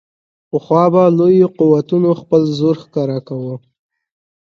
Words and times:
پخوا 0.49 0.83
به 0.93 1.03
لویو 1.17 1.47
قوتونو 1.59 2.11
خپل 2.21 2.41
زور 2.57 2.75
ښکاره 2.83 3.19
کاوه. 3.27 3.55